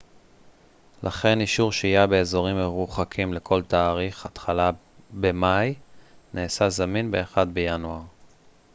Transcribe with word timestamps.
לכן 1.03 1.39
אישור 1.41 1.71
שהייה 1.71 2.07
באזורים 2.07 2.55
מרוחקים 2.55 3.33
לכל 3.33 3.63
תאריך 3.63 4.25
התחלה 4.25 4.71
במאי 5.11 5.75
נעשה 6.33 6.69
זמין 6.69 7.11
ב-1 7.11 7.41
בינואר 7.53 8.01